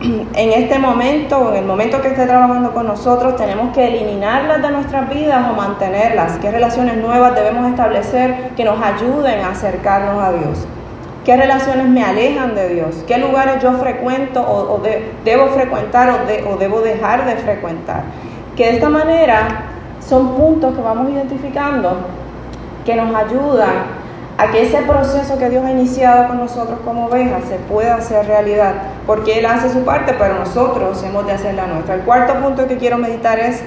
en 0.02 0.52
este 0.52 0.78
momento 0.78 1.38
o 1.38 1.50
en 1.50 1.56
el 1.56 1.64
momento 1.64 2.02
que 2.02 2.08
esté 2.08 2.26
trabajando 2.26 2.72
con 2.72 2.86
nosotros 2.86 3.36
tenemos 3.36 3.74
que 3.74 3.86
eliminarlas 3.86 4.60
de 4.60 4.70
nuestras 4.70 5.08
vidas 5.08 5.50
o 5.50 5.54
mantenerlas. 5.54 6.36
¿Qué 6.38 6.50
relaciones 6.50 6.98
nuevas 6.98 7.34
debemos 7.34 7.70
establecer 7.70 8.50
que 8.54 8.64
nos 8.64 8.80
ayuden 8.82 9.40
a 9.40 9.52
acercarnos 9.52 10.22
a 10.22 10.32
Dios? 10.32 10.66
¿Qué 11.26 11.36
relaciones 11.36 11.88
me 11.88 12.04
alejan 12.04 12.54
de 12.54 12.68
Dios? 12.68 13.02
¿Qué 13.04 13.18
lugares 13.18 13.60
yo 13.60 13.72
frecuento 13.72 14.40
o, 14.40 14.80
debo 15.24 15.48
frecuentar 15.48 16.08
o, 16.08 16.50
o 16.52 16.56
debo 16.56 16.82
dejar 16.82 17.26
de 17.26 17.34
frecuentar? 17.34 18.04
Que 18.54 18.66
de 18.66 18.74
esta 18.74 18.88
manera 18.88 19.64
son 20.08 20.36
puntos 20.36 20.76
que 20.76 20.80
vamos 20.80 21.10
identificando 21.10 21.96
que 22.84 22.94
nos 22.94 23.12
ayudan 23.12 24.06
a 24.38 24.52
que 24.52 24.62
ese 24.62 24.82
proceso 24.82 25.36
que 25.36 25.50
Dios 25.50 25.64
ha 25.64 25.72
iniciado 25.72 26.28
con 26.28 26.38
nosotros 26.38 26.78
como 26.84 27.06
ovejas 27.06 27.42
se 27.48 27.56
pueda 27.56 27.96
hacer 27.96 28.24
realidad, 28.28 28.74
porque 29.04 29.40
Él 29.40 29.46
hace 29.46 29.68
su 29.68 29.80
parte, 29.80 30.14
pero 30.16 30.34
nosotros 30.34 31.02
hemos 31.02 31.26
de 31.26 31.32
hacer 31.32 31.54
la 31.54 31.66
nuestra. 31.66 31.96
El 31.96 32.02
cuarto 32.02 32.34
punto 32.34 32.68
que 32.68 32.76
quiero 32.76 32.98
meditar 32.98 33.40
es 33.40 33.64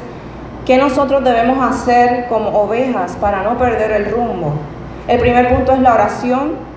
qué 0.66 0.78
nosotros 0.78 1.26
debemos 1.26 1.60
hacer 1.70 2.28
como 2.30 2.52
ovejas 2.52 3.18
para 3.20 3.44
no 3.44 3.58
perder 3.58 3.92
el 3.92 4.12
rumbo. 4.12 4.54
El 5.10 5.20
primer 5.20 5.54
punto 5.54 5.74
es 5.74 5.80
la 5.80 5.96
oración, 5.96 6.69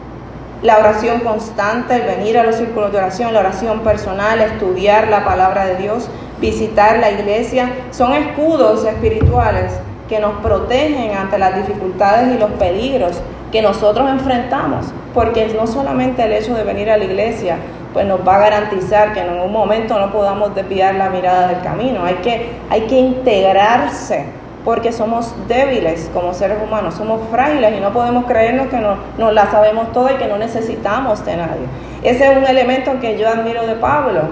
la 0.62 0.78
oración 0.78 1.20
constante, 1.20 1.96
el 1.96 2.02
venir 2.02 2.38
a 2.38 2.44
los 2.44 2.56
círculos 2.56 2.92
de 2.92 2.98
oración, 2.98 3.32
la 3.32 3.40
oración 3.40 3.80
personal, 3.80 4.40
estudiar 4.40 5.08
la 5.08 5.24
palabra 5.24 5.66
de 5.66 5.76
Dios, 5.76 6.08
visitar 6.40 6.98
la 6.98 7.10
iglesia, 7.10 7.72
son 7.90 8.12
escudos 8.12 8.84
espirituales 8.84 9.72
que 10.08 10.20
nos 10.20 10.34
protegen 10.42 11.16
ante 11.16 11.38
las 11.38 11.56
dificultades 11.56 12.34
y 12.34 12.38
los 12.38 12.50
peligros 12.52 13.20
que 13.50 13.60
nosotros 13.60 14.08
enfrentamos, 14.08 14.86
porque 15.14 15.52
no 15.58 15.66
solamente 15.66 16.24
el 16.24 16.32
hecho 16.32 16.54
de 16.54 16.64
venir 16.64 16.90
a 16.90 16.96
la 16.96 17.04
iglesia, 17.04 17.56
pues 17.92 18.06
nos 18.06 18.26
va 18.26 18.36
a 18.36 18.40
garantizar 18.40 19.12
que 19.12 19.20
en 19.20 19.40
un 19.40 19.52
momento 19.52 19.98
no 19.98 20.10
podamos 20.12 20.54
desviar 20.54 20.94
la 20.94 21.10
mirada 21.10 21.48
del 21.48 21.60
camino, 21.60 22.04
hay 22.04 22.14
que, 22.16 22.50
hay 22.70 22.82
que 22.82 22.98
integrarse, 22.98 24.26
porque 24.64 24.92
somos 24.92 25.34
débiles 25.48 26.08
como 26.14 26.34
seres 26.34 26.58
humanos, 26.62 26.94
somos 26.94 27.20
frágiles 27.30 27.76
y 27.76 27.80
no 27.80 27.92
podemos 27.92 28.26
creernos 28.26 28.68
que 28.68 28.78
no, 28.78 28.96
nos 29.18 29.32
la 29.32 29.50
sabemos 29.50 29.92
toda 29.92 30.12
y 30.12 30.16
que 30.16 30.26
no 30.26 30.38
necesitamos 30.38 31.24
de 31.24 31.36
nadie. 31.36 31.66
Ese 32.02 32.30
es 32.30 32.36
un 32.36 32.46
elemento 32.46 33.00
que 33.00 33.18
yo 33.18 33.28
admiro 33.28 33.66
de 33.66 33.74
Pablo 33.74 34.22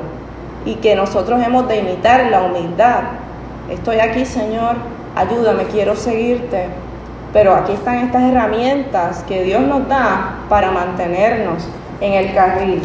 y 0.64 0.74
que 0.76 0.94
nosotros 0.94 1.40
hemos 1.44 1.66
de 1.68 1.78
imitar, 1.78 2.26
la 2.26 2.42
humildad. 2.42 3.02
Estoy 3.68 3.98
aquí, 3.98 4.24
Señor, 4.24 4.76
ayúdame, 5.16 5.64
quiero 5.64 5.96
seguirte, 5.96 6.66
pero 7.32 7.54
aquí 7.54 7.72
están 7.72 7.98
estas 7.98 8.22
herramientas 8.22 9.24
que 9.26 9.42
Dios 9.42 9.62
nos 9.62 9.88
da 9.88 10.36
para 10.48 10.70
mantenernos 10.70 11.66
en 12.00 12.12
el 12.12 12.34
carril. 12.34 12.82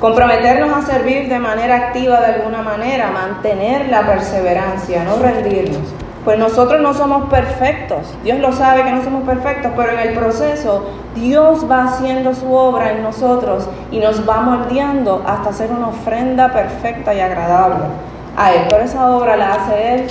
Comprometernos 0.00 0.76
a 0.76 0.82
servir 0.82 1.28
de 1.28 1.38
manera 1.38 1.76
activa 1.76 2.20
de 2.20 2.34
alguna 2.34 2.60
manera, 2.60 3.10
mantener 3.10 3.88
la 3.88 4.06
perseverancia, 4.06 5.04
no 5.04 5.16
rendirnos. 5.16 6.05
Pues 6.26 6.40
nosotros 6.40 6.80
no 6.80 6.92
somos 6.92 7.30
perfectos, 7.30 8.00
Dios 8.24 8.40
lo 8.40 8.52
sabe 8.52 8.82
que 8.82 8.90
no 8.90 9.04
somos 9.04 9.22
perfectos, 9.22 9.70
pero 9.76 9.92
en 9.92 10.08
el 10.08 10.14
proceso 10.14 10.84
Dios 11.14 11.70
va 11.70 11.84
haciendo 11.84 12.34
su 12.34 12.52
obra 12.52 12.90
en 12.90 13.04
nosotros 13.04 13.68
y 13.92 14.00
nos 14.00 14.28
va 14.28 14.40
moldeando 14.40 15.22
hasta 15.24 15.50
hacer 15.50 15.70
una 15.70 15.86
ofrenda 15.86 16.52
perfecta 16.52 17.14
y 17.14 17.20
agradable 17.20 17.84
a 18.36 18.52
Él. 18.52 18.62
Pero 18.68 18.82
esa 18.82 19.08
obra 19.16 19.36
la 19.36 19.54
hace 19.54 19.94
Él 19.94 20.06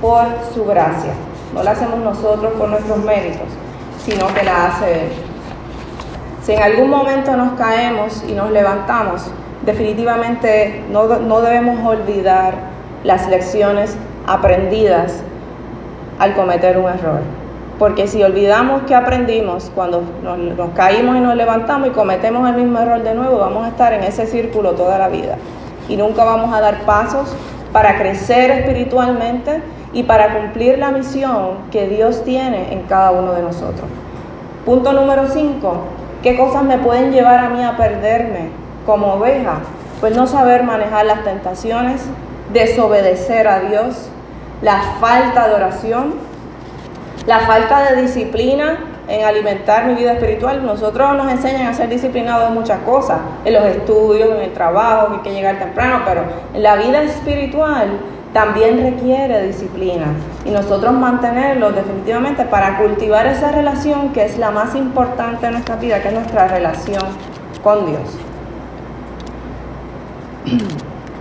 por 0.00 0.26
su 0.52 0.64
gracia. 0.64 1.12
No 1.54 1.62
la 1.62 1.70
hacemos 1.70 2.00
nosotros 2.00 2.52
por 2.54 2.68
nuestros 2.68 2.98
méritos, 3.04 3.46
sino 4.04 4.26
que 4.34 4.42
la 4.42 4.66
hace 4.66 5.04
Él. 5.04 5.12
Si 6.42 6.50
en 6.50 6.62
algún 6.64 6.90
momento 6.90 7.36
nos 7.36 7.52
caemos 7.52 8.24
y 8.26 8.32
nos 8.32 8.50
levantamos, 8.50 9.30
definitivamente 9.64 10.82
no, 10.90 11.06
debemos 11.06 11.86
olvidar 11.86 12.54
las 13.04 13.28
lecciones 13.28 13.96
aprendidas 14.26 15.22
al 16.20 16.34
cometer 16.34 16.78
un 16.78 16.88
error. 16.88 17.22
Porque 17.80 18.06
si 18.06 18.22
olvidamos 18.22 18.82
que 18.82 18.94
aprendimos 18.94 19.72
cuando 19.74 20.02
nos, 20.22 20.38
nos, 20.38 20.70
caímos 20.74 21.16
y 21.16 21.20
nos 21.20 21.34
levantamos 21.34 21.88
y 21.88 21.90
cometemos 21.92 22.48
el 22.48 22.54
mismo 22.54 22.78
error 22.78 23.02
de 23.02 23.14
nuevo, 23.14 23.38
vamos 23.38 23.64
a 23.64 23.68
estar 23.68 23.94
en 23.94 24.04
ese 24.04 24.26
círculo 24.26 24.72
toda 24.72 24.98
la 24.98 25.08
vida. 25.08 25.36
Y 25.88 25.96
nunca 25.96 26.22
vamos 26.24 26.54
a 26.54 26.60
dar 26.60 26.82
pasos 26.82 27.34
para 27.72 27.96
crecer 27.96 28.50
espiritualmente 28.50 29.62
y 29.94 30.02
para 30.02 30.34
cumplir 30.34 30.78
la 30.78 30.90
misión 30.90 31.70
que 31.70 31.88
Dios 31.88 32.22
tiene 32.22 32.72
en 32.72 32.82
cada 32.82 33.12
uno 33.12 33.32
de 33.32 33.42
nosotros. 33.42 33.88
Punto 34.66 34.92
número 34.92 35.26
5. 35.26 35.74
¿Qué 36.22 36.36
cosas 36.36 36.64
me 36.64 36.76
pueden 36.76 37.12
llevar 37.12 37.40
a 37.40 37.48
mí 37.48 37.64
a 37.64 37.78
perderme 37.78 38.50
como 38.84 39.14
oveja? 39.14 39.60
Pues 40.00 40.14
no 40.14 40.26
saber 40.26 40.64
manejar 40.64 41.06
las 41.06 41.24
tentaciones, 41.24 42.02
desobedecer 42.52 43.48
a 43.48 43.60
Dios, 43.60 44.10
la 44.62 44.80
falta 45.00 45.48
de 45.48 45.54
oración, 45.54 46.14
la 47.26 47.40
falta 47.40 47.90
de 47.90 48.02
disciplina 48.02 48.78
en 49.08 49.24
alimentar 49.24 49.86
mi 49.86 49.94
vida 49.94 50.12
espiritual. 50.12 50.64
Nosotros 50.64 51.16
nos 51.16 51.30
enseñan 51.30 51.66
a 51.66 51.74
ser 51.74 51.88
disciplinados 51.88 52.48
en 52.48 52.54
muchas 52.54 52.80
cosas, 52.80 53.18
en 53.44 53.54
los 53.54 53.64
estudios, 53.64 54.30
en 54.30 54.42
el 54.42 54.52
trabajo, 54.52 55.08
que 55.08 55.14
hay 55.14 55.20
que 55.22 55.32
llegar 55.32 55.58
temprano, 55.58 56.02
pero 56.04 56.22
la 56.54 56.76
vida 56.76 57.02
espiritual 57.02 57.98
también 58.32 58.80
requiere 58.80 59.42
disciplina 59.48 60.06
y 60.44 60.50
nosotros 60.50 60.92
mantenerlo 60.92 61.72
definitivamente 61.72 62.44
para 62.44 62.78
cultivar 62.78 63.26
esa 63.26 63.50
relación 63.50 64.12
que 64.12 64.24
es 64.24 64.38
la 64.38 64.52
más 64.52 64.76
importante 64.76 65.46
en 65.46 65.52
nuestra 65.52 65.76
vida, 65.76 66.00
que 66.00 66.08
es 66.08 66.14
nuestra 66.14 66.46
relación 66.46 67.02
con 67.62 67.86
Dios. 67.86 68.18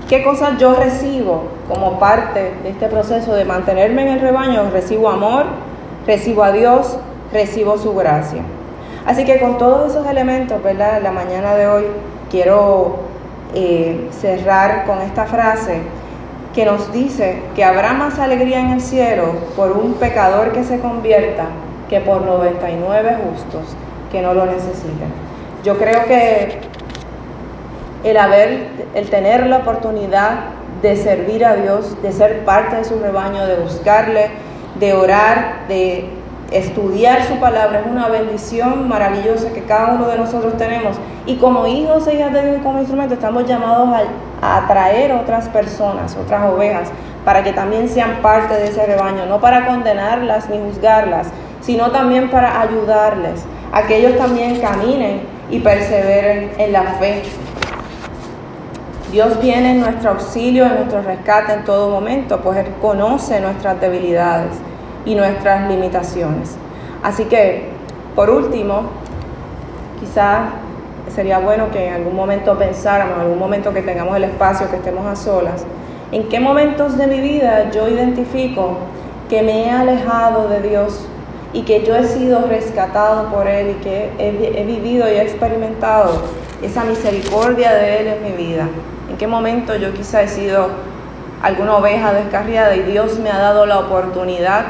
¿Qué 0.09 0.23
cosas 0.23 0.57
yo 0.57 0.73
recibo 0.73 1.43
como 1.67 1.99
parte 1.99 2.51
de 2.63 2.69
este 2.69 2.87
proceso 2.87 3.35
de 3.35 3.45
mantenerme 3.45 4.01
en 4.01 4.07
el 4.07 4.21
rebaño? 4.21 4.71
Recibo 4.71 5.07
amor, 5.07 5.45
recibo 6.07 6.43
a 6.43 6.51
Dios, 6.51 6.97
recibo 7.31 7.77
su 7.77 7.93
gracia. 7.93 8.41
Así 9.05 9.23
que 9.23 9.39
con 9.39 9.59
todos 9.59 9.91
esos 9.91 10.07
elementos, 10.07 10.63
¿verdad? 10.63 10.99
La 11.03 11.11
mañana 11.11 11.53
de 11.53 11.67
hoy 11.67 11.83
quiero 12.31 12.95
eh, 13.53 14.09
cerrar 14.11 14.87
con 14.87 14.99
esta 14.99 15.27
frase 15.27 15.81
que 16.55 16.65
nos 16.65 16.91
dice 16.91 17.43
que 17.55 17.63
habrá 17.63 17.93
más 17.93 18.17
alegría 18.17 18.61
en 18.61 18.71
el 18.71 18.81
cielo 18.81 19.33
por 19.55 19.73
un 19.73 19.93
pecador 19.93 20.53
que 20.53 20.63
se 20.63 20.79
convierta 20.79 21.49
que 21.87 21.99
por 21.99 22.23
99 22.23 23.17
justos 23.25 23.75
que 24.11 24.23
no 24.23 24.33
lo 24.33 24.47
necesiten. 24.47 25.13
Yo 25.63 25.77
creo 25.77 26.05
que 26.05 26.68
el 28.03 28.17
haber, 28.17 28.67
el 28.95 29.09
tener 29.09 29.47
la 29.47 29.57
oportunidad 29.57 30.39
de 30.81 30.95
servir 30.95 31.45
a 31.45 31.55
Dios, 31.55 32.01
de 32.01 32.11
ser 32.11 32.45
parte 32.45 32.77
de 32.77 32.83
su 32.85 32.99
rebaño, 32.99 33.45
de 33.45 33.55
buscarle, 33.55 34.29
de 34.79 34.93
orar, 34.93 35.67
de 35.67 36.09
estudiar 36.51 37.25
su 37.27 37.35
palabra 37.39 37.81
es 37.81 37.85
una 37.85 38.07
bendición 38.07 38.87
maravillosa 38.87 39.51
que 39.53 39.63
cada 39.63 39.93
uno 39.93 40.07
de 40.07 40.17
nosotros 40.17 40.57
tenemos. 40.57 40.97
Y 41.25 41.35
como 41.35 41.67
hijos 41.67 42.07
e 42.07 42.15
hijas 42.15 42.33
de 42.33 42.49
Dios 42.49 42.61
como 42.63 42.79
instrumento 42.79 43.13
estamos 43.13 43.45
llamados 43.45 43.89
a, 44.41 44.57
atraer 44.57 45.11
otras 45.11 45.49
personas, 45.49 46.15
otras 46.15 46.49
ovejas, 46.49 46.89
para 47.25 47.43
que 47.43 47.51
también 47.51 47.89
sean 47.89 48.21
parte 48.21 48.53
de 48.53 48.69
ese 48.69 48.85
rebaño, 48.85 49.25
no 49.25 49.41
para 49.41 49.67
condenarlas 49.67 50.49
ni 50.49 50.57
juzgarlas, 50.57 51.27
sino 51.59 51.91
también 51.91 52.29
para 52.29 52.61
ayudarles, 52.61 53.43
a 53.73 53.83
que 53.83 53.97
ellos 53.97 54.17
también 54.17 54.61
caminen 54.61 55.21
y 55.51 55.59
perseveren 55.59 56.51
en 56.57 56.71
la 56.71 56.83
fe. 56.99 57.23
Dios 59.11 59.41
viene 59.41 59.71
en 59.71 59.79
nuestro 59.81 60.11
auxilio, 60.11 60.65
en 60.65 60.75
nuestro 60.75 61.01
rescate 61.01 61.53
en 61.53 61.63
todo 61.63 61.89
momento, 61.89 62.41
pues 62.41 62.59
Él 62.59 62.67
conoce 62.79 63.39
nuestras 63.41 63.81
debilidades 63.81 64.51
y 65.03 65.15
nuestras 65.15 65.67
limitaciones. 65.67 66.55
Así 67.01 67.25
que, 67.25 67.69
por 68.15 68.29
último, 68.29 68.83
quizás 69.99 70.49
sería 71.15 71.39
bueno 71.39 71.71
que 71.71 71.87
en 71.87 71.93
algún 71.95 72.15
momento 72.15 72.55
pensáramos, 72.57 73.15
en 73.15 73.21
algún 73.21 73.39
momento 73.39 73.73
que 73.73 73.81
tengamos 73.81 74.15
el 74.15 74.25
espacio, 74.25 74.69
que 74.69 74.75
estemos 74.75 75.07
a 75.07 75.15
solas, 75.15 75.65
en 76.11 76.29
qué 76.29 76.39
momentos 76.39 76.95
de 76.95 77.07
mi 77.07 77.19
vida 77.19 77.71
yo 77.71 77.87
identifico 77.87 78.77
que 79.27 79.41
me 79.41 79.65
he 79.65 79.71
alejado 79.71 80.49
de 80.49 80.61
Dios 80.61 81.07
y 81.51 81.63
que 81.63 81.83
yo 81.83 81.95
he 81.95 82.03
sido 82.05 82.45
rescatado 82.47 83.31
por 83.31 83.47
Él 83.47 83.71
y 83.71 83.83
que 83.83 84.11
he, 84.19 84.61
he, 84.61 84.65
vivido 84.65 85.07
y 85.07 85.13
he 85.13 85.21
experimentado 85.21 86.21
esa 86.61 86.83
misericordia 86.83 87.73
de 87.73 88.01
Él 88.01 88.07
en 88.07 88.23
mi 88.23 88.31
vida. 88.43 88.67
Qué 89.19 89.27
momento 89.27 89.75
yo 89.75 89.93
quizá 89.93 90.23
he 90.23 90.29
sido 90.29 90.69
alguna 91.43 91.75
oveja 91.75 92.13
descarriada 92.13 92.75
y 92.75 92.83
Dios 92.83 93.19
me 93.19 93.29
ha 93.29 93.37
dado 93.37 93.65
la 93.65 93.79
oportunidad 93.79 94.65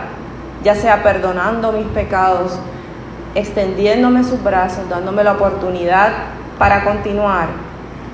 ya 0.63 0.75
sea 0.75 1.03
perdonando 1.03 1.71
mis 1.71 1.87
pecados, 1.87 2.57
extendiéndome 3.35 4.23
sus 4.23 4.43
brazos, 4.43 4.89
dándome 4.89 5.23
la 5.23 5.33
oportunidad 5.33 6.11
para 6.57 6.83
continuar. 6.83 7.47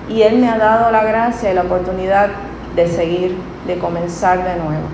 Y 0.09 0.21
Él 0.21 0.37
me 0.37 0.49
ha 0.49 0.57
dado 0.57 0.91
la 0.91 1.03
gracia 1.03 1.51
y 1.51 1.55
la 1.55 1.63
oportunidad 1.63 2.29
de 2.75 2.87
seguir, 2.87 3.35
de 3.65 3.79
comenzar 3.79 4.43
de 4.43 4.55
nuevo. 4.57 4.85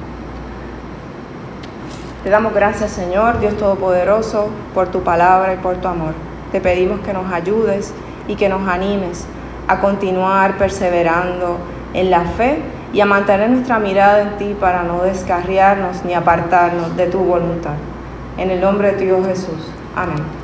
Te 2.23 2.29
damos 2.29 2.53
gracias, 2.53 2.91
Señor, 2.91 3.39
Dios 3.39 3.57
Todopoderoso, 3.57 4.49
por 4.73 4.89
tu 4.89 5.01
palabra 5.01 5.55
y 5.55 5.57
por 5.57 5.77
tu 5.77 5.87
amor. 5.87 6.13
Te 6.51 6.61
pedimos 6.61 6.99
que 7.01 7.13
nos 7.13 7.31
ayudes 7.33 7.93
y 8.27 8.35
que 8.35 8.47
nos 8.47 8.67
animes 8.67 9.25
a 9.67 9.79
continuar 9.79 10.57
perseverando 10.57 11.57
en 11.93 12.11
la 12.11 12.21
fe 12.21 12.61
y 12.93 12.99
a 12.99 13.05
mantener 13.05 13.49
nuestra 13.49 13.79
mirada 13.79 14.21
en 14.21 14.37
ti 14.37 14.55
para 14.59 14.83
no 14.83 15.03
descarriarnos 15.03 16.03
ni 16.03 16.13
apartarnos 16.13 16.95
de 16.97 17.07
tu 17.07 17.19
voluntad. 17.19 17.75
En 18.37 18.51
el 18.51 18.59
nombre 18.59 18.93
de 18.93 19.05
Dios 19.05 19.25
Jesús. 19.27 19.69
Amén. 19.95 20.40